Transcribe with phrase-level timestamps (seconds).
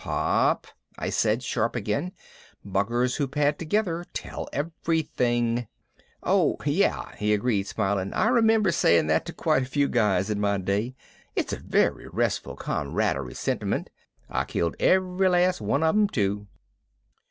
[0.03, 0.65] "Pop!"
[0.97, 2.11] I said, sharp again.
[2.65, 5.67] "Buggers who pad together tell everything."
[6.23, 8.11] "Oh yeah," he agreed, smiling.
[8.11, 10.95] "I remember saying that to quite a few guys in my day.
[11.35, 13.91] It's a very restful comradely sentiment.
[14.27, 16.47] I killed every last one of 'em, too."